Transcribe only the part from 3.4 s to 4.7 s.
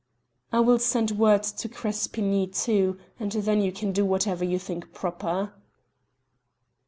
you can do whatever you